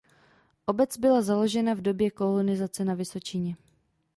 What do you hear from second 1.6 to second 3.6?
v době kolonizace na Vysočině.